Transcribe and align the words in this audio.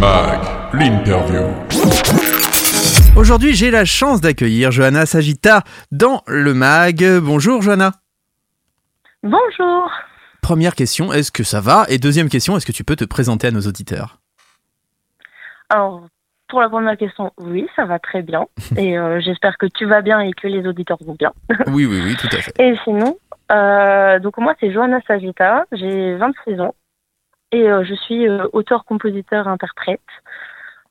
MAG, 0.00 0.38
l'interview. 0.74 1.48
Aujourd'hui, 3.16 3.54
j'ai 3.54 3.72
la 3.72 3.84
chance 3.84 4.20
d'accueillir 4.20 4.70
Johanna 4.70 5.06
Sagita 5.06 5.62
dans 5.90 6.22
le 6.28 6.54
MAG. 6.54 7.04
Bonjour 7.20 7.62
Johanna. 7.62 7.90
Bonjour. 9.24 9.90
Première 10.40 10.76
question, 10.76 11.12
est-ce 11.12 11.32
que 11.32 11.42
ça 11.42 11.60
va? 11.60 11.84
Et 11.88 11.98
deuxième 11.98 12.28
question, 12.28 12.56
est-ce 12.56 12.64
que 12.64 12.70
tu 12.70 12.84
peux 12.84 12.94
te 12.94 13.04
présenter 13.04 13.48
à 13.48 13.50
nos 13.50 13.62
auditeurs? 13.62 14.20
Alors, 15.68 16.06
pour 16.48 16.60
la 16.60 16.68
première 16.68 16.96
question, 16.96 17.32
oui, 17.36 17.66
ça 17.74 17.84
va 17.84 17.98
très 17.98 18.22
bien. 18.22 18.46
Et 18.76 18.96
euh, 18.96 19.20
j'espère 19.20 19.58
que 19.58 19.66
tu 19.66 19.84
vas 19.84 20.00
bien 20.00 20.20
et 20.20 20.30
que 20.32 20.46
les 20.46 20.64
auditeurs 20.64 20.98
vont 21.04 21.16
bien. 21.18 21.32
Oui, 21.66 21.86
oui, 21.86 22.00
oui, 22.04 22.16
tout 22.16 22.28
à 22.36 22.40
fait. 22.40 22.52
Et 22.60 22.78
sinon, 22.84 23.18
euh, 23.50 24.20
donc 24.20 24.38
moi, 24.38 24.54
c'est 24.60 24.72
Johanna 24.72 25.00
Sagita, 25.08 25.64
j'ai 25.72 26.14
26 26.14 26.60
ans. 26.60 26.74
Et 27.52 27.68
euh, 27.68 27.84
je 27.84 27.94
suis 27.94 28.28
euh, 28.28 28.46
auteur, 28.52 28.84
compositeur, 28.84 29.48
interprète. 29.48 30.00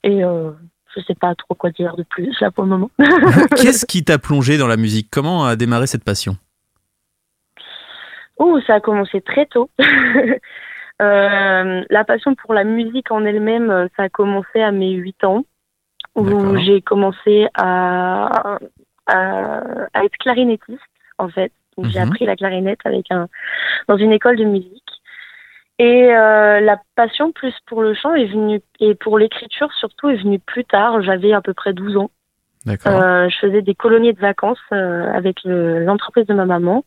Et 0.03 0.23
euh, 0.23 0.51
je 0.95 1.01
sais 1.01 1.15
pas 1.15 1.35
trop 1.35 1.53
quoi 1.55 1.69
dire 1.71 1.95
de 1.95 2.03
plus 2.03 2.39
là 2.39 2.49
pour 2.51 2.63
le 2.63 2.69
moment. 2.69 2.89
Qu'est-ce 3.57 3.85
qui 3.85 4.03
t'a 4.03 4.17
plongé 4.17 4.57
dans 4.57 4.67
la 4.67 4.77
musique? 4.77 5.09
Comment 5.11 5.45
a 5.45 5.55
démarré 5.55 5.87
cette 5.87 6.03
passion? 6.03 6.35
Oh, 8.37 8.59
ça 8.67 8.75
a 8.75 8.79
commencé 8.79 9.21
très 9.21 9.45
tôt. 9.45 9.69
Euh, 10.99 11.83
la 11.91 12.03
passion 12.05 12.33
pour 12.33 12.55
la 12.55 12.63
musique 12.63 13.11
en 13.11 13.23
elle-même, 13.23 13.87
ça 13.95 14.01
a 14.05 14.09
commencé 14.09 14.59
à 14.63 14.71
mes 14.71 14.93
8 14.93 15.25
ans, 15.25 15.45
où 16.15 16.57
j'ai 16.57 16.81
commencé 16.81 17.47
à, 17.53 18.57
à, 19.05 19.61
à 19.93 20.03
être 20.05 20.17
clarinettiste, 20.17 20.81
en 21.19 21.29
fait. 21.29 21.51
J'ai 21.83 21.99
Mhm. 21.99 22.07
appris 22.07 22.25
la 22.25 22.35
clarinette 22.35 22.79
avec 22.83 23.11
un, 23.11 23.27
dans 23.87 23.97
une 23.97 24.11
école 24.11 24.37
de 24.37 24.45
musique. 24.45 24.86
Et 25.79 26.11
euh, 26.15 26.59
la 26.59 26.79
passion 26.95 27.31
plus 27.31 27.53
pour 27.67 27.81
le 27.83 27.93
chant 27.93 28.13
est 28.15 28.25
venue, 28.25 28.61
et 28.79 28.95
pour 28.95 29.17
l'écriture 29.19 29.71
surtout, 29.73 30.09
est 30.09 30.15
venue 30.15 30.39
plus 30.39 30.65
tard. 30.65 31.01
J'avais 31.03 31.33
à 31.33 31.41
peu 31.41 31.53
près 31.53 31.73
12 31.73 31.97
ans. 31.97 32.09
D'accord. 32.65 32.93
Euh, 33.01 33.29
je 33.29 33.37
faisais 33.37 33.61
des 33.61 33.75
colonies 33.75 34.13
de 34.13 34.19
vacances 34.19 34.59
euh, 34.73 35.11
avec 35.13 35.37
le- 35.45 35.83
l'entreprise 35.85 36.25
de 36.25 36.33
ma 36.33 36.45
maman 36.45 36.83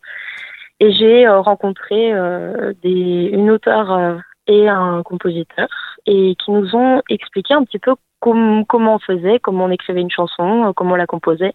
et 0.81 0.93
j'ai 0.93 1.27
euh, 1.27 1.41
rencontré 1.41 2.13
euh, 2.13 2.73
des, 2.83 3.31
une 3.33 3.51
auteure 3.51 3.93
euh, 3.93 4.17
et 4.47 4.69
un 4.69 5.03
compositeur 5.05 5.69
et 6.07 6.35
qui 6.37 6.51
nous 6.51 6.75
ont 6.75 7.01
expliqué 7.09 7.55
un 7.55 7.65
petit 7.65 7.79
peu 7.79 7.95
com- 8.19 8.65
comment 8.69 8.97
on 8.97 8.99
faisait, 8.99 9.39
comment 9.39 9.67
on 9.67 9.71
écrivait 9.71 10.01
une 10.01 10.11
chanson, 10.11 10.69
euh, 10.69 10.73
comment 10.75 10.93
on 10.95 10.97
la 10.97 11.07
composait, 11.07 11.55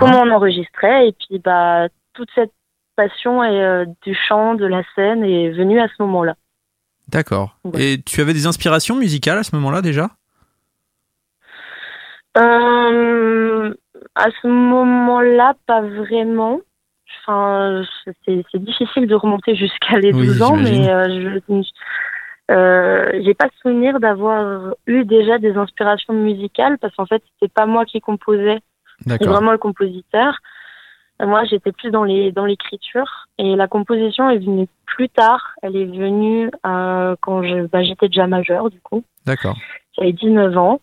comment 0.00 0.22
on 0.22 0.30
enregistrait 0.30 1.08
et 1.08 1.12
puis 1.12 1.38
bah 1.38 1.88
toute 2.14 2.30
cette 2.34 2.52
passion 2.96 3.44
et, 3.44 3.62
euh, 3.62 3.84
du 4.02 4.14
chant, 4.14 4.54
de 4.54 4.66
la 4.66 4.82
scène 4.96 5.22
est 5.24 5.50
venue 5.50 5.78
à 5.80 5.86
ce 5.88 5.94
moment-là. 6.02 6.34
D'accord. 7.08 7.56
Ouais. 7.64 7.82
Et 7.82 8.02
tu 8.02 8.20
avais 8.20 8.32
des 8.32 8.46
inspirations 8.46 8.96
musicales 8.96 9.38
à 9.38 9.42
ce 9.42 9.54
moment-là 9.56 9.82
déjà? 9.82 10.10
Euh, 12.36 13.74
à 14.14 14.26
ce 14.42 14.48
moment-là, 14.48 15.54
pas 15.66 15.82
vraiment. 15.82 16.60
Enfin, 17.26 17.82
c'est 18.24 18.64
difficile 18.64 19.06
de 19.06 19.14
remonter 19.14 19.54
jusqu'à 19.54 19.98
les 19.98 20.12
Oui, 20.12 20.26
12 20.26 20.42
ans, 20.42 20.56
mais 20.56 20.90
euh, 20.90 21.40
je 21.48 21.62
euh, 22.50 23.22
j'ai 23.24 23.32
pas 23.32 23.48
souvenir 23.62 24.00
d'avoir 24.00 24.74
eu 24.86 25.04
déjà 25.04 25.38
des 25.38 25.56
inspirations 25.56 26.12
musicales 26.12 26.76
parce 26.78 26.94
qu'en 26.94 27.06
fait, 27.06 27.22
c'était 27.34 27.52
pas 27.52 27.64
moi 27.64 27.86
qui 27.86 28.00
composais, 28.00 28.60
c'est 29.06 29.24
vraiment 29.24 29.52
le 29.52 29.58
compositeur. 29.58 30.38
Moi, 31.20 31.44
j'étais 31.44 31.72
plus 31.72 31.90
dans 31.90 32.02
les 32.02 32.32
dans 32.32 32.44
l'écriture 32.44 33.28
et 33.38 33.54
la 33.54 33.68
composition 33.68 34.28
est 34.30 34.38
venue 34.38 34.66
plus 34.84 35.08
tard. 35.08 35.52
Elle 35.62 35.76
est 35.76 35.84
venue 35.84 36.50
euh, 36.66 37.14
quand 37.20 37.42
je 37.42 37.66
bah, 37.66 37.82
j'étais 37.84 38.08
déjà 38.08 38.26
majeure 38.26 38.68
du 38.68 38.80
coup. 38.80 39.04
D'accord. 39.24 39.56
J'avais 39.96 40.12
19 40.12 40.56
ans. 40.58 40.80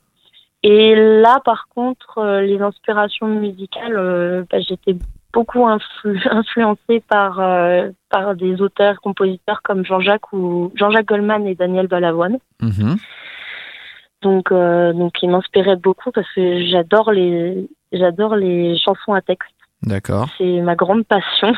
Et 0.63 0.95
là, 0.95 1.41
par 1.43 1.67
contre, 1.75 2.19
euh, 2.19 2.41
les 2.41 2.61
inspirations 2.61 3.27
musicales, 3.27 3.97
euh, 3.97 4.43
bah, 4.49 4.59
j'étais 4.61 4.95
beaucoup 5.33 5.67
influ- 5.67 6.27
influencée 6.31 7.03
par, 7.07 7.41
par 8.09 8.35
des 8.35 8.61
auteurs, 8.61 9.01
compositeurs 9.01 9.61
comme 9.63 9.85
Jean-Jacques 9.85 10.31
ou 10.31 10.71
Jean-Jacques 10.75 11.07
Goldman 11.07 11.45
et 11.45 11.55
Daniel 11.55 11.87
Balavoine. 11.87 12.37
Mhm. 12.61 12.97
Donc, 14.21 14.53
donc 14.53 15.13
ils 15.23 15.29
m'inspiraient 15.29 15.77
beaucoup 15.77 16.11
parce 16.11 16.31
que 16.35 16.63
j'adore 16.67 17.11
les, 17.11 17.67
j'adore 17.91 18.35
les 18.35 18.77
chansons 18.77 19.13
à 19.13 19.21
texte. 19.21 19.49
D'accord. 19.83 20.29
C'est 20.37 20.61
ma 20.61 20.75
grande 20.75 21.05
passion. 21.05 21.53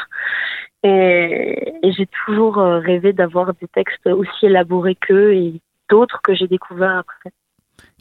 Et, 0.84 1.74
et 1.82 1.92
j'ai 1.94 2.08
toujours 2.26 2.58
euh, 2.58 2.80
rêvé 2.80 3.14
d'avoir 3.14 3.54
des 3.54 3.68
textes 3.68 4.06
aussi 4.08 4.48
élaborés 4.48 4.96
qu'eux 4.96 5.34
et 5.34 5.62
d'autres 5.90 6.22
que 6.22 6.34
j'ai 6.36 6.48
découverts 6.48 6.98
après. 6.98 7.32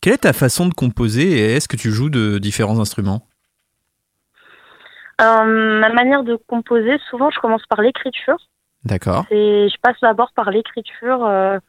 Quelle 0.00 0.14
est 0.14 0.18
ta 0.18 0.32
façon 0.32 0.68
de 0.68 0.74
composer 0.74 1.30
et 1.30 1.52
est-ce 1.54 1.68
que 1.68 1.76
tu 1.76 1.90
joues 1.90 2.10
de 2.10 2.38
différents 2.38 2.80
instruments? 2.80 3.22
Euh, 5.20 5.80
ma 5.80 5.90
manière 5.90 6.24
de 6.24 6.34
composer, 6.48 6.98
souvent, 7.08 7.30
je 7.30 7.38
commence 7.38 7.64
par 7.66 7.80
l'écriture. 7.82 8.38
D'accord. 8.84 9.26
C'est, 9.28 9.68
je 9.68 9.76
passe 9.80 10.00
d'abord 10.02 10.32
par 10.34 10.50
l'écriture, 10.50 11.24
euh, 11.24 11.60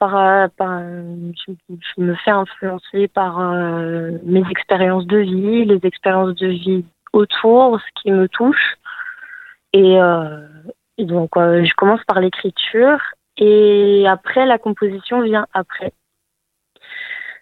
par, 0.00 0.50
par, 0.56 0.80
je, 0.80 1.52
je 1.68 2.00
me 2.02 2.16
fais 2.16 2.32
influencer 2.32 3.06
par 3.06 3.38
euh, 3.38 4.10
mes 4.24 4.42
expériences 4.50 5.06
de 5.06 5.18
vie, 5.18 5.64
les 5.64 5.78
expériences 5.84 6.34
de 6.34 6.48
vie 6.48 6.84
autour, 7.12 7.80
ce 7.80 8.02
qui 8.02 8.10
me 8.10 8.28
touche. 8.28 8.76
Et, 9.72 10.00
euh, 10.00 10.46
et 10.98 11.04
donc, 11.04 11.36
euh, 11.36 11.64
je 11.64 11.74
commence 11.74 12.02
par 12.04 12.20
l'écriture 12.20 12.98
et 13.38 14.04
après, 14.06 14.44
la 14.46 14.58
composition 14.58 15.22
vient 15.22 15.46
après. 15.54 15.92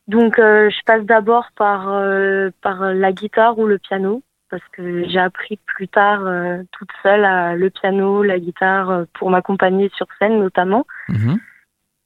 Donc, 0.07 0.39
euh, 0.39 0.71
je 0.71 0.83
passe 0.85 1.05
d'abord 1.05 1.47
par, 1.57 1.89
euh, 1.89 2.51
par 2.63 2.81
la 2.95 3.13
guitare 3.13 3.59
ou 3.59 3.67
le 3.67 3.79
piano 3.79 4.23
parce 4.51 4.67
que 4.73 5.09
j'ai 5.09 5.21
appris 5.21 5.59
plus 5.65 5.87
tard 5.87 6.27
euh, 6.27 6.63
toute 6.73 6.91
seule 7.05 7.25
à 7.25 7.55
le 7.55 7.71
piano, 7.71 8.23
la 8.25 8.39
guitare 8.41 8.91
euh, 8.91 9.05
pour 9.15 9.31
m'accompagner 9.31 9.91
sur 9.95 10.07
scène 10.19 10.41
notamment. 10.41 10.87
Mhm. 11.09 11.39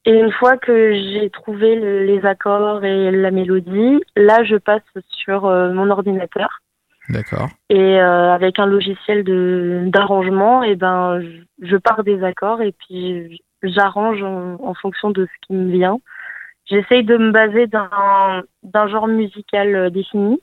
Et 0.06 0.12
une 0.20 0.32
fois 0.32 0.58
que 0.58 0.92
j'ai 0.92 1.30
trouvé 1.30 1.76
le- 1.76 2.04
les 2.04 2.26
accords 2.26 2.84
et 2.84 3.10
la 3.10 3.30
mélodie, 3.30 4.02
là 4.16 4.44
je 4.44 4.56
passe 4.56 4.82
sur 5.08 5.46
euh, 5.46 5.72
mon 5.72 5.88
ordinateur 5.88 6.60
D'accord. 7.08 7.50
et 7.68 8.00
euh, 8.00 8.32
avec 8.32 8.58
un 8.58 8.66
logiciel 8.66 9.24
de 9.24 9.82
d'arrangement, 9.86 10.62
et 10.62 10.74
ben 10.74 11.20
je, 11.60 11.76
pars 11.76 12.02
des 12.02 12.24
accords 12.24 12.62
et 12.62 12.72
puis 12.72 13.42
j'arrange 13.62 14.22
en, 14.22 14.56
en 14.62 14.74
fonction 14.74 15.10
de 15.10 15.26
ce 15.26 15.46
qui 15.46 15.52
me 15.52 15.70
vient. 15.70 15.98
J'essaye 16.66 17.04
de 17.04 17.16
me 17.18 17.30
baser 17.30 17.66
d'un 17.66 18.42
d'un 18.62 18.88
genre 18.88 19.06
musical 19.06 19.74
euh, 19.74 19.90
défini. 19.90 20.40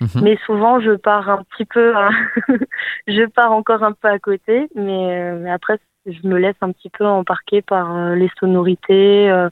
Mhm. 0.00 0.22
Mais 0.22 0.38
souvent, 0.44 0.80
je 0.80 0.92
pars 0.92 1.28
un 1.28 1.42
petit 1.44 1.64
peu, 1.64 1.96
hein, 1.96 2.10
je 3.06 3.26
pars 3.26 3.52
encore 3.52 3.82
un 3.82 3.92
peu 3.92 4.08
à 4.08 4.18
côté, 4.18 4.68
mais, 4.74 5.32
euh, 5.32 5.38
mais 5.40 5.50
après, 5.50 5.78
je 6.04 6.26
me 6.26 6.38
laisse 6.38 6.56
un 6.60 6.72
petit 6.72 6.90
peu 6.90 7.06
embarquer 7.06 7.62
par 7.62 7.96
euh, 7.96 8.14
les 8.14 8.30
sonorités, 8.38 9.30
euh, 9.30 9.48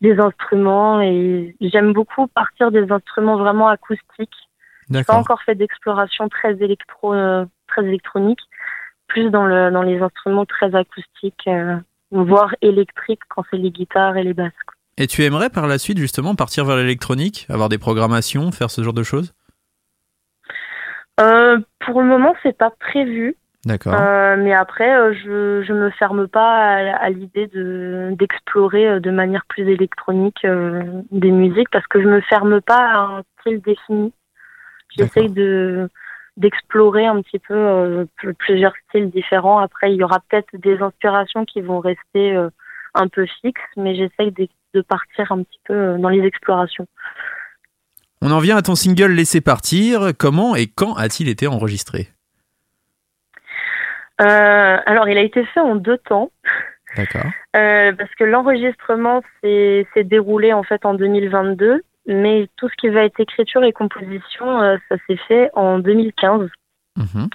des 0.00 0.18
instruments, 0.18 1.00
et 1.00 1.54
j'aime 1.60 1.92
beaucoup 1.92 2.26
partir 2.28 2.70
des 2.70 2.90
instruments 2.90 3.36
vraiment 3.36 3.68
acoustiques. 3.68 4.48
J'ai 4.92 5.04
pas 5.04 5.14
D'accord. 5.14 5.18
encore 5.18 5.42
fait 5.42 5.54
d'exploration 5.54 6.28
très 6.28 6.52
électro, 6.62 7.14
euh, 7.14 7.44
très 7.66 7.84
électronique, 7.84 8.40
plus 9.08 9.30
dans 9.30 9.46
le 9.46 9.70
dans 9.70 9.82
les 9.82 10.00
instruments 10.00 10.44
très 10.44 10.74
acoustiques, 10.74 11.46
euh, 11.48 11.76
voire 12.10 12.54
électriques 12.60 13.22
quand 13.28 13.44
c'est 13.50 13.56
les 13.56 13.70
guitares 13.70 14.16
et 14.16 14.22
les 14.22 14.34
basses. 14.34 14.52
quoi. 14.66 14.74
Et 14.98 15.06
tu 15.06 15.22
aimerais 15.24 15.48
par 15.48 15.66
la 15.66 15.78
suite 15.78 15.98
justement 15.98 16.34
partir 16.34 16.64
vers 16.64 16.76
l'électronique, 16.76 17.46
avoir 17.48 17.68
des 17.68 17.78
programmations, 17.78 18.52
faire 18.52 18.70
ce 18.70 18.82
genre 18.82 18.92
de 18.92 19.02
choses? 19.02 19.34
Euh, 21.20 21.58
pour 21.80 22.00
le 22.00 22.06
moment, 22.06 22.34
c'est 22.42 22.56
pas 22.56 22.70
prévu. 22.70 23.36
D'accord. 23.64 23.94
Euh, 23.94 24.36
mais 24.36 24.52
après, 24.52 24.92
euh, 24.92 25.14
je 25.14 25.62
je 25.62 25.72
me 25.72 25.90
ferme 25.90 26.26
pas 26.26 26.56
à, 26.56 26.96
à 26.96 27.10
l'idée 27.10 27.46
de 27.46 28.10
d'explorer 28.18 28.98
de 29.00 29.10
manière 29.10 29.46
plus 29.46 29.68
électronique 29.68 30.44
des 31.12 31.30
musiques 31.30 31.70
parce 31.70 31.86
que 31.86 32.02
je 32.02 32.08
me 32.08 32.20
ferme 32.22 32.60
pas 32.60 32.80
à 32.80 32.98
un 32.98 33.22
style 33.40 33.60
défini. 33.60 34.12
J'essaye 34.96 35.28
de 35.30 35.88
d'explorer 36.38 37.04
un 37.06 37.20
petit 37.20 37.38
peu 37.38 37.54
euh, 37.54 38.04
pl- 38.20 38.34
plusieurs 38.34 38.72
styles 38.88 39.10
différents. 39.10 39.58
Après, 39.58 39.92
il 39.92 39.96
y 39.96 40.02
aura 40.02 40.18
peut-être 40.28 40.48
des 40.54 40.78
inspirations 40.80 41.44
qui 41.44 41.60
vont 41.60 41.78
rester 41.78 42.34
euh, 42.34 42.48
un 42.94 43.08
peu 43.08 43.26
fixes, 43.42 43.60
mais 43.76 43.94
j'essaye 43.94 44.32
de, 44.32 44.48
de 44.72 44.80
partir 44.80 45.30
un 45.30 45.42
petit 45.42 45.60
peu 45.64 45.74
euh, 45.74 45.98
dans 45.98 46.08
les 46.08 46.24
explorations. 46.24 46.86
On 48.22 48.30
en 48.30 48.38
vient 48.38 48.56
à 48.56 48.62
ton 48.62 48.74
single 48.74 49.12
Laisser 49.12 49.42
partir. 49.42 50.12
Comment 50.18 50.56
et 50.56 50.68
quand 50.68 50.94
a-t-il 50.94 51.28
été 51.28 51.46
enregistré? 51.46 52.08
Euh, 54.20 54.76
alors, 54.86 55.08
il 55.08 55.18
a 55.18 55.22
été 55.22 55.44
fait 55.46 55.60
en 55.60 55.74
deux 55.74 55.98
temps. 55.98 56.30
D'accord. 56.96 57.30
Parce 57.52 58.14
que 58.18 58.24
l'enregistrement 58.24 59.22
s'est 59.42 59.86
s'est 59.94 60.04
déroulé 60.04 60.52
en 60.52 60.62
fait 60.62 60.84
en 60.84 60.94
2022, 60.94 61.82
mais 62.06 62.48
tout 62.56 62.68
ce 62.68 62.74
qui 62.76 62.88
va 62.88 63.04
être 63.04 63.20
écriture 63.20 63.64
et 63.64 63.72
composition, 63.72 64.60
euh, 64.60 64.76
ça 64.88 64.96
s'est 65.06 65.18
fait 65.28 65.50
en 65.54 65.78
2015. 65.78 66.48
Mhm. 66.96 67.28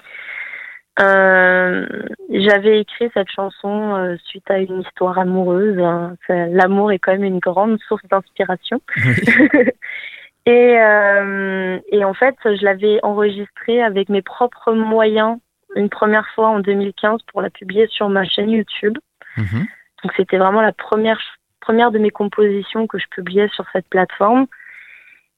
Euh, 1.00 1.86
J'avais 2.30 2.80
écrit 2.80 3.08
cette 3.14 3.30
chanson 3.30 3.94
euh, 3.94 4.16
suite 4.24 4.50
à 4.50 4.58
une 4.58 4.80
histoire 4.80 5.18
amoureuse. 5.18 5.78
hein. 5.78 6.16
L'amour 6.28 6.92
est 6.92 6.98
quand 6.98 7.12
même 7.12 7.24
une 7.24 7.38
grande 7.38 7.78
source 7.86 8.02
d'inspiration. 8.10 8.80
et, 10.46 10.80
euh, 10.80 11.78
et 11.92 12.04
en 12.04 12.14
fait, 12.14 12.36
je 12.44 12.64
l'avais 12.64 12.98
enregistrée 13.04 13.80
avec 13.82 14.08
mes 14.08 14.22
propres 14.22 14.72
moyens 14.72 15.38
une 15.76 15.88
première 15.88 16.26
fois 16.34 16.48
en 16.48 16.60
2015 16.60 17.20
pour 17.30 17.42
la 17.42 17.50
publier 17.50 17.86
sur 17.88 18.08
ma 18.08 18.24
chaîne 18.24 18.50
YouTube. 18.50 18.98
Mhm. 19.36 19.66
Donc 20.02 20.12
c'était 20.16 20.38
vraiment 20.38 20.62
la 20.62 20.72
première 20.72 21.20
première 21.60 21.90
de 21.90 21.98
mes 21.98 22.10
compositions 22.10 22.86
que 22.86 22.98
je 22.98 23.06
publiais 23.10 23.48
sur 23.48 23.64
cette 23.72 23.88
plateforme. 23.88 24.46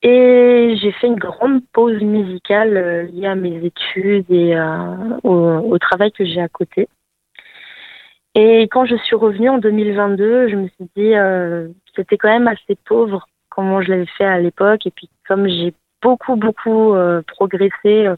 Et 0.02 0.76
j'ai 0.80 0.92
fait 0.92 1.08
une 1.08 1.18
grande 1.18 1.62
pause 1.72 2.00
musicale 2.00 2.76
euh, 2.76 3.02
liée 3.02 3.26
à 3.26 3.34
mes 3.34 3.62
études 3.64 4.30
et 4.30 4.56
euh, 4.56 5.18
au, 5.22 5.78
travail 5.78 6.10
que 6.10 6.24
j'ai 6.24 6.40
à 6.40 6.48
côté. 6.48 6.88
Et 8.34 8.62
quand 8.68 8.86
je 8.86 8.96
suis 8.96 9.16
revenue 9.16 9.50
en 9.50 9.58
2022, 9.58 10.48
je 10.48 10.56
me 10.56 10.68
suis 10.68 10.88
dit 10.96 11.14
euh, 11.14 11.68
c'était 11.94 12.16
quand 12.16 12.30
même 12.30 12.48
assez 12.48 12.76
pauvre 12.86 13.26
comment 13.50 13.82
je 13.82 13.90
l'avais 13.90 14.06
fait 14.06 14.24
à 14.24 14.38
l'époque. 14.38 14.86
Et 14.86 14.90
puis 14.90 15.10
comme 15.28 15.46
j'ai 15.48 15.74
beaucoup 16.00 16.36
beaucoup 16.36 16.94
euh, 16.94 17.20
progressé 17.26 18.08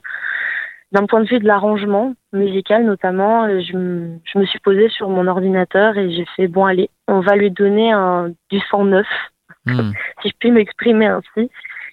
d'un 0.92 1.06
point 1.06 1.20
de 1.22 1.26
vue 1.28 1.38
de 1.38 1.46
l'arrangement 1.46 2.14
musical 2.32 2.84
notamment, 2.84 3.44
euh, 3.44 3.60
je, 3.60 3.76
me- 3.76 4.18
je 4.24 4.38
me 4.38 4.44
suis 4.46 4.58
posée 4.60 4.88
sur 4.90 5.08
mon 5.08 5.26
ordinateur 5.26 5.96
et 5.98 6.10
j'ai 6.12 6.26
fait 6.36 6.48
bon 6.48 6.64
allez, 6.66 6.90
on 7.08 7.20
va 7.20 7.34
lui 7.36 7.50
donner 7.50 7.92
un, 7.92 8.30
du 8.50 8.60
sang 8.70 8.84
neuf, 8.84 9.06
Hmm. 9.64 9.92
si 10.22 10.28
je 10.30 10.34
puis 10.40 10.50
m'exprimer 10.50 11.06
ainsi. 11.06 11.48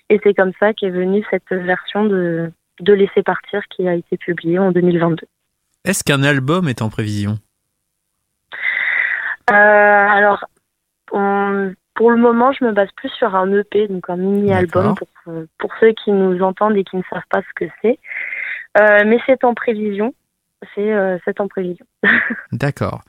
Et 0.09 0.19
c'est 0.23 0.33
comme 0.33 0.53
ça 0.59 0.73
qu'est 0.73 0.89
venue 0.89 1.23
cette 1.29 1.51
version 1.51 2.03
de, 2.03 2.51
de 2.79 2.93
Laisser 2.93 3.21
partir 3.21 3.61
qui 3.69 3.87
a 3.87 3.93
été 3.93 4.17
publiée 4.17 4.57
en 4.57 4.71
2022. 4.71 5.27
Est-ce 5.85 6.03
qu'un 6.03 6.23
album 6.23 6.67
est 6.67 6.81
en 6.81 6.89
prévision? 6.89 7.37
Euh, 9.51 9.53
alors, 9.53 10.45
on- 11.11 11.73
pour 11.95 12.11
le 12.11 12.17
moment, 12.17 12.51
je 12.53 12.63
me 12.63 12.71
base 12.71 12.89
plus 12.95 13.09
sur 13.09 13.35
un 13.35 13.51
EP, 13.53 13.87
donc 13.87 14.09
un 14.09 14.15
mini-album 14.15 14.95
pour, 14.95 15.33
pour 15.57 15.71
ceux 15.79 15.91
qui 15.91 16.11
nous 16.11 16.41
entendent 16.41 16.77
et 16.77 16.83
qui 16.83 16.95
ne 16.97 17.01
savent 17.09 17.21
pas 17.29 17.41
ce 17.41 17.53
que 17.65 17.69
c'est. 17.81 17.99
Euh, 18.79 19.03
mais 19.05 19.19
c'est 19.25 19.43
en 19.43 19.53
prévision. 19.53 20.13
C'est 20.75 20.91
euh, 20.93 21.17
en 21.39 21.47
prévision. 21.47 21.85
D'accord. 22.51 23.01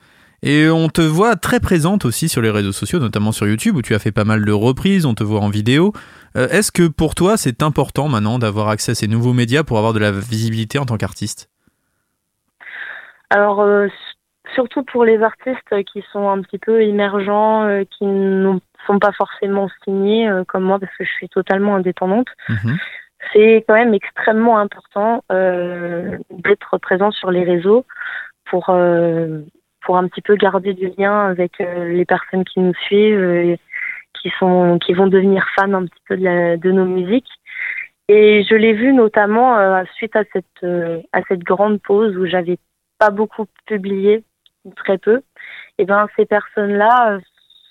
Et 0.43 0.69
on 0.69 0.89
te 0.89 1.01
voit 1.01 1.35
très 1.35 1.59
présente 1.59 2.03
aussi 2.03 2.27
sur 2.27 2.41
les 2.41 2.49
réseaux 2.49 2.71
sociaux, 2.71 2.99
notamment 2.99 3.31
sur 3.31 3.47
YouTube, 3.47 3.75
où 3.75 3.81
tu 3.83 3.93
as 3.93 3.99
fait 3.99 4.11
pas 4.11 4.23
mal 4.23 4.43
de 4.43 4.51
reprises, 4.51 5.05
on 5.05 5.13
te 5.13 5.23
voit 5.23 5.39
en 5.41 5.49
vidéo. 5.49 5.93
Euh, 6.35 6.47
Est-ce 6.49 6.71
que 6.71 6.87
pour 6.87 7.13
toi, 7.13 7.37
c'est 7.37 7.61
important 7.61 8.07
maintenant 8.07 8.39
d'avoir 8.39 8.69
accès 8.69 8.93
à 8.93 8.95
ces 8.95 9.07
nouveaux 9.07 9.33
médias 9.33 9.63
pour 9.63 9.77
avoir 9.77 9.93
de 9.93 9.99
la 9.99 10.11
visibilité 10.11 10.79
en 10.79 10.85
tant 10.85 10.97
qu'artiste? 10.97 11.49
Alors, 13.29 13.61
euh, 13.61 13.87
surtout 14.55 14.83
pour 14.83 15.05
les 15.05 15.21
artistes 15.21 15.83
qui 15.93 16.03
sont 16.11 16.27
un 16.27 16.41
petit 16.41 16.57
peu 16.57 16.81
émergents, 16.81 17.65
euh, 17.65 17.83
qui 17.83 18.05
ne 18.05 18.57
sont 18.87 18.97
pas 18.97 19.11
forcément 19.11 19.69
signés 19.83 20.27
comme 20.47 20.63
moi, 20.63 20.79
parce 20.79 20.91
que 20.97 21.03
je 21.05 21.11
suis 21.11 21.29
totalement 21.29 21.75
indépendante, 21.75 22.27
Mhm. 22.49 22.77
C'est 23.31 23.63
quand 23.67 23.75
même 23.75 23.93
extrêmement 23.93 24.57
important 24.59 25.23
euh, 25.31 26.17
d'être 26.29 26.77
présent 26.77 27.11
sur 27.11 27.31
les 27.31 27.43
réseaux 27.43 27.85
pour, 28.45 28.69
euh, 28.69 29.41
pour 29.81 29.97
un 29.97 30.07
petit 30.07 30.21
peu 30.21 30.35
garder 30.35 30.73
du 30.73 30.91
lien 30.97 31.27
avec 31.27 31.61
euh, 31.61 31.89
les 31.89 32.05
personnes 32.05 32.43
qui 32.43 32.59
nous 32.59 32.73
suivent, 32.85 33.57
qui, 34.13 34.29
sont, 34.39 34.79
qui 34.79 34.93
vont 34.93 35.07
devenir 35.07 35.45
fans 35.55 35.73
un 35.73 35.85
petit 35.85 36.01
peu 36.07 36.17
de, 36.17 36.23
la- 36.23 36.57
de 36.57 36.71
nos 36.71 36.85
musiques. 36.85 37.29
Et 38.07 38.43
je 38.43 38.55
l'ai 38.55 38.73
vu 38.73 38.93
notamment 38.93 39.57
euh, 39.57 39.83
suite 39.95 40.15
à 40.15 40.23
cette, 40.33 40.45
euh, 40.63 41.01
à 41.13 41.21
cette 41.27 41.43
grande 41.43 41.81
pause 41.81 42.17
où 42.17 42.25
j'avais 42.25 42.57
pas 42.97 43.09
beaucoup 43.09 43.45
publié, 43.65 44.23
très 44.75 44.97
peu. 44.97 45.21
Et 45.77 45.85
ben 45.85 46.07
ces 46.15 46.25
personnes-là 46.25 47.19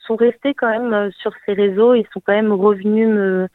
sont 0.06 0.16
restées 0.16 0.54
quand 0.54 0.70
même 0.70 1.12
sur 1.12 1.32
ces 1.44 1.52
réseaux, 1.52 1.94
ils 1.94 2.06
sont 2.12 2.20
quand 2.20 2.32
même 2.32 2.52
revenus 2.52 3.06
me, 3.08 3.48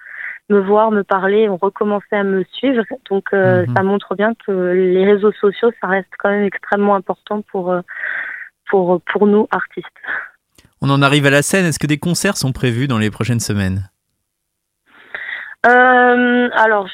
me 0.50 0.60
voir, 0.60 0.92
me 0.92 1.04
parler, 1.04 1.50
ont 1.50 1.58
recommencé 1.58 2.14
à 2.16 2.24
me 2.24 2.44
suivre. 2.54 2.84
Donc 3.10 3.26
euh, 3.34 3.66
Mhm. 3.66 3.76
ça 3.76 3.84
montre 3.84 4.16
bien 4.16 4.34
que 4.46 4.52
les 4.52 5.06
réseaux 5.06 5.32
sociaux, 5.32 5.72
ça 5.82 5.88
reste 5.88 6.10
quand 6.20 6.30
même 6.30 6.44
extrêmement 6.44 6.96
important 6.96 7.42
pour, 7.52 7.72
euh, 7.72 7.82
pour, 8.70 9.02
pour 9.12 9.28
nous, 9.28 9.48
artistes. 9.52 9.88
On 10.82 10.90
en 10.90 11.02
arrive 11.02 11.26
à 11.26 11.32
la 11.32 11.42
scène, 11.42 11.66
est-ce 11.66 11.80
que 11.80 11.88
des 11.88 11.98
concerts 11.98 12.38
sont 12.38 12.52
prévus 12.52 12.88
dans 12.88 13.00
les 13.00 13.10
prochaines 13.10 13.40
semaines? 13.40 13.90
Euh, 15.66 16.50
alors, 16.54 16.88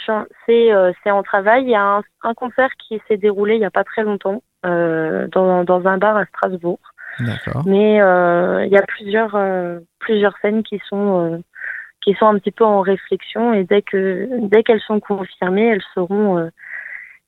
c'est 0.45 0.71
euh, 0.71 0.93
en 1.07 1.23
travail. 1.23 1.63
Il 1.63 1.69
y 1.69 1.75
a 1.75 1.83
un, 1.83 2.01
un 2.23 2.33
concert 2.33 2.69
qui 2.79 3.01
s'est 3.07 3.17
déroulé 3.17 3.55
il 3.55 3.59
n'y 3.59 3.65
a 3.65 3.71
pas 3.71 3.83
très 3.83 4.03
longtemps 4.03 4.41
euh, 4.65 5.27
dans, 5.33 5.65
dans 5.65 5.85
un 5.87 5.97
bar 5.97 6.15
à 6.15 6.25
Strasbourg. 6.25 6.79
Mais 7.65 7.95
il 7.97 8.71
y 8.71 8.77
a 8.77 8.85
plusieurs 8.87 9.37
plusieurs 9.99 10.35
scènes 10.41 10.63
qui 10.63 10.79
sont 10.87 11.43
qui 12.01 12.13
sont 12.15 12.27
un 12.27 12.39
petit 12.39 12.51
peu 12.51 12.65
en 12.65 12.81
réflexion 12.81 13.53
et 13.53 13.63
dès 13.63 13.81
que 13.81 14.27
dès 14.47 14.63
qu'elles 14.63 14.81
sont 14.81 14.99
confirmées, 14.99 15.67
elles 15.67 15.83
seront 15.93 16.37
euh, 16.37 16.49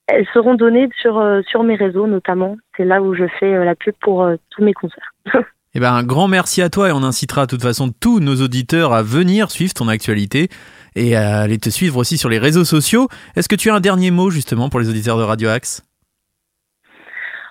elles 0.06 0.26
seront 0.34 0.54
données 0.54 0.88
sur 1.00 1.18
euh, 1.18 1.42
sur 1.48 1.62
mes 1.62 1.76
réseaux 1.76 2.06
notamment. 2.06 2.56
C'est 2.76 2.84
là 2.84 3.02
où 3.02 3.14
je 3.14 3.24
fais 3.38 3.54
euh, 3.54 3.64
la 3.64 3.74
pub 3.74 3.94
pour 4.00 4.28
tous 4.50 4.62
mes 4.62 4.74
concerts. 4.74 5.12
Eh 5.76 5.80
ben, 5.80 5.92
un 5.92 6.04
grand 6.04 6.28
merci 6.28 6.62
à 6.62 6.70
toi 6.70 6.88
et 6.88 6.92
on 6.92 7.02
incitera 7.02 7.46
de 7.46 7.50
toute 7.50 7.62
façon 7.62 7.90
tous 7.90 8.20
nos 8.20 8.36
auditeurs 8.36 8.92
à 8.92 9.02
venir 9.02 9.50
suivre 9.50 9.74
ton 9.74 9.88
actualité 9.88 10.48
et 10.94 11.16
à 11.16 11.40
aller 11.40 11.58
te 11.58 11.68
suivre 11.68 11.96
aussi 11.96 12.16
sur 12.16 12.28
les 12.28 12.38
réseaux 12.38 12.62
sociaux. 12.62 13.08
Est-ce 13.34 13.48
que 13.48 13.56
tu 13.56 13.70
as 13.70 13.74
un 13.74 13.80
dernier 13.80 14.12
mot 14.12 14.30
justement 14.30 14.68
pour 14.68 14.78
les 14.78 14.88
auditeurs 14.88 15.18
de 15.18 15.24
Radio 15.24 15.48
Axe? 15.48 15.82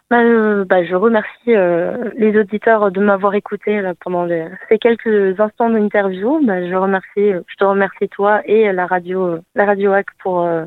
Bah, 0.09 0.21
euh, 0.21 0.63
bah, 0.65 0.83
je 0.83 0.93
remercie 0.95 1.55
euh, 1.55 2.11
les 2.15 2.37
auditeurs 2.37 2.91
de 2.91 2.99
m'avoir 2.99 3.33
écouté 3.35 3.81
là, 3.81 3.93
pendant 3.99 4.25
les- 4.25 4.47
ces 4.69 4.77
quelques 4.77 5.39
instants 5.39 5.69
d'interview. 5.69 6.39
Bah, 6.45 6.67
je 6.67 6.75
remercie, 6.75 7.33
euh, 7.33 7.41
je 7.47 7.55
te 7.55 7.63
remercie 7.63 8.09
toi 8.09 8.41
et 8.45 8.71
la 8.71 8.85
radio, 8.85 9.25
euh, 9.27 9.41
la 9.55 9.65
radio 9.65 9.91
Hack 9.93 10.07
pour 10.19 10.41
euh, 10.41 10.65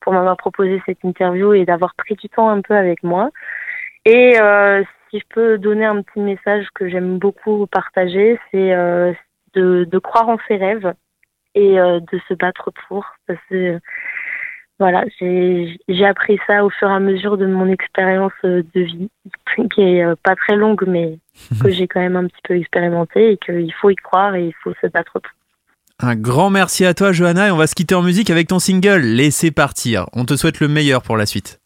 pour 0.00 0.12
m'avoir 0.12 0.36
proposé 0.36 0.80
cette 0.86 1.02
interview 1.04 1.52
et 1.52 1.64
d'avoir 1.64 1.94
pris 1.96 2.14
du 2.14 2.28
temps 2.28 2.48
un 2.48 2.60
peu 2.62 2.74
avec 2.74 3.02
moi. 3.02 3.30
Et 4.04 4.38
euh, 4.40 4.82
si 5.10 5.18
je 5.18 5.24
peux 5.34 5.58
donner 5.58 5.84
un 5.84 6.00
petit 6.02 6.20
message 6.20 6.66
que 6.74 6.88
j'aime 6.88 7.18
beaucoup 7.18 7.66
partager, 7.66 8.38
c'est 8.50 8.72
euh, 8.72 9.12
de, 9.54 9.84
de 9.84 9.98
croire 9.98 10.28
en 10.28 10.38
ses 10.46 10.56
rêves 10.56 10.94
et 11.56 11.78
euh, 11.80 11.98
de 12.12 12.20
se 12.28 12.34
battre 12.34 12.70
pour. 12.88 13.04
Parce 13.26 13.40
que 13.50 13.80
voilà, 14.78 15.04
j'ai 15.20 16.04
appris 16.04 16.38
ça 16.46 16.64
au 16.64 16.70
fur 16.70 16.88
et 16.88 16.92
à 16.92 17.00
mesure 17.00 17.38
de 17.38 17.46
mon 17.46 17.70
expérience 17.70 18.32
euh, 18.44 18.62
de 18.74 18.80
vie, 18.82 19.10
qui 19.74 19.80
est 19.80 20.04
euh, 20.04 20.14
pas 20.22 20.36
très 20.36 20.56
longue, 20.56 20.84
mais 20.86 21.18
que 21.62 21.70
j'ai 21.70 21.88
quand 21.88 22.00
même 22.00 22.16
un 22.16 22.26
petit 22.26 22.42
peu 22.44 22.56
expérimenté 22.56 23.32
et 23.32 23.36
qu'il 23.38 23.72
faut 23.72 23.90
y 23.90 23.96
croire 23.96 24.34
et 24.34 24.46
il 24.46 24.54
faut 24.62 24.72
se 24.80 24.86
battre 24.88 25.12
pour. 25.12 25.30
Un 25.98 26.14
grand 26.14 26.50
merci 26.50 26.84
à 26.84 26.92
toi 26.92 27.12
Johanna 27.12 27.48
et 27.48 27.50
on 27.50 27.56
va 27.56 27.66
se 27.66 27.74
quitter 27.74 27.94
en 27.94 28.02
musique 28.02 28.28
avec 28.28 28.48
ton 28.48 28.58
single 28.58 29.00
Laissez 29.00 29.50
partir. 29.50 30.04
On 30.12 30.26
te 30.26 30.36
souhaite 30.36 30.60
le 30.60 30.68
meilleur 30.68 31.00
pour 31.02 31.16
la 31.16 31.24
suite. 31.24 31.58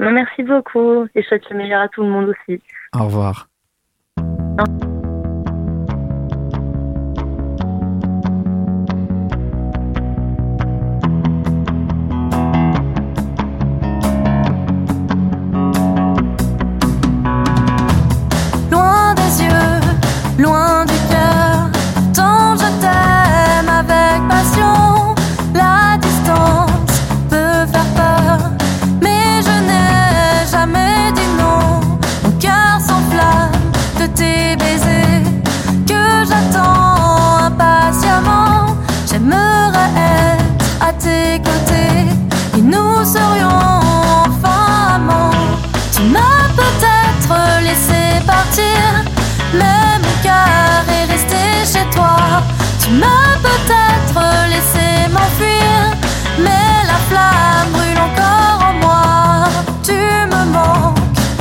Non, 0.00 0.10
merci 0.10 0.42
beaucoup 0.42 1.04
et 1.14 1.22
je 1.22 1.28
souhaite 1.28 1.48
le 1.48 1.56
meilleur 1.56 1.82
à 1.82 1.88
tout 1.88 2.02
le 2.02 2.08
monde 2.08 2.30
aussi. 2.30 2.60
Au 2.92 3.04
revoir. 3.04 3.48
m'a 53.00 53.38
peut-être 53.42 54.20
laissé 54.48 55.08
m'enfuir, 55.10 55.96
mais 56.38 56.86
la 56.86 56.98
flamme 57.08 57.70
brûle 57.72 57.98
encore 57.98 58.58
en 58.68 58.74
moi. 58.84 59.48
Tu 59.82 59.92
me 59.92 60.44
manques, 60.52 60.98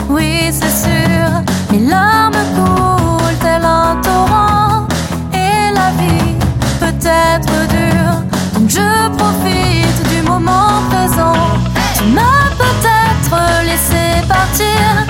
oui 0.10 0.51
c'est 0.51 0.75
sûr, 0.86 1.27
mes 1.72 1.88
larmes 1.89 2.43
coulent 2.55 3.39
tel 3.41 3.63
un 3.65 3.96
torrent, 4.01 4.88
et 5.34 5.72
la 5.74 5.89
vie 6.00 6.36
peut 6.79 7.08
être 7.08 7.67
dure, 7.67 8.17
donc 8.53 8.70
je 8.70 9.10
profite 9.17 10.10
du 10.10 10.22
moment 10.22 10.81
présent. 10.89 11.34
Tu 11.98 12.03
m'as 12.15 12.50
peut-être 12.58 13.63
laissé 13.65 14.25
partir, 14.27 15.05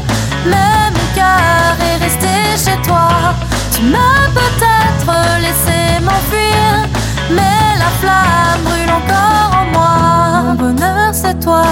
mais 0.45 0.91
mon 0.95 1.07
cœur 1.15 1.75
est 1.79 2.03
resté 2.03 2.33
chez 2.57 2.77
toi. 2.87 3.09
Tu 3.81 3.87
m'as 3.87 4.29
peut-être 4.35 5.11
laissé 5.39 5.99
m'enfuir, 6.03 6.87
mais 7.31 7.79
la 7.79 7.89
flamme 7.99 8.61
brûle 8.63 8.91
encore 8.91 9.57
en 9.59 9.65
moi. 9.73 10.53
Bonheur, 10.55 11.09
c'est 11.11 11.39
toi, 11.39 11.63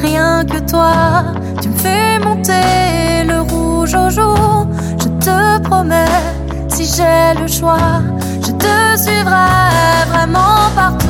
rien 0.00 0.46
que 0.46 0.58
toi. 0.60 1.24
Tu 1.60 1.68
me 1.68 1.76
fais 1.76 2.18
monter 2.20 3.24
le 3.28 3.42
rouge 3.42 3.94
au 3.94 4.08
jour. 4.08 4.66
Je 4.98 5.08
te 5.26 5.58
promets, 5.58 6.06
si 6.68 6.86
j'ai 6.86 7.38
le 7.38 7.46
choix, 7.46 8.00
je 8.40 8.52
te 8.52 8.98
suivrai 8.98 10.06
vraiment 10.08 10.70
partout. 10.74 11.05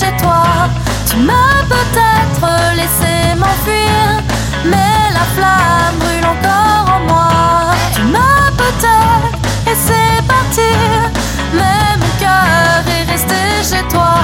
Tu 0.00 1.16
m'as 1.18 1.62
peut-être 1.68 2.46
laissé 2.74 3.34
m'enfuir, 3.36 4.22
mais 4.64 5.12
la 5.12 5.24
flamme 5.36 5.98
brûle 5.98 6.24
encore 6.24 6.94
en 6.94 7.00
moi. 7.06 7.74
Tu 7.94 8.02
m'as 8.04 8.50
peut-être 8.56 9.38
laissé 9.66 10.00
partir, 10.26 11.10
mais 11.52 11.98
mon 11.98 12.08
cœur 12.18 12.82
est 12.88 13.12
resté 13.12 13.36
chez 13.62 13.86
toi. 13.88 14.14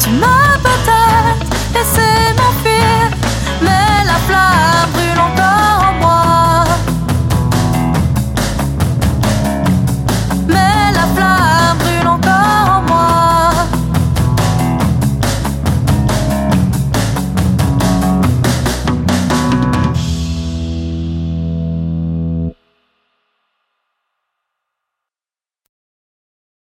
Tu 0.00 0.10
m'as 0.10 0.41